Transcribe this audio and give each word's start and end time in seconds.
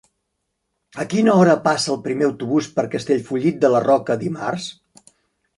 A 1.01 1.03
quina 1.11 1.35
hora 1.41 1.53
passa 1.67 1.91
el 1.95 2.01
primer 2.07 2.27
autobús 2.29 2.71
per 2.79 2.87
Castellfollit 2.97 3.63
de 3.67 3.73
la 3.75 3.83
Roca 3.87 4.17
dimarts? 4.25 4.71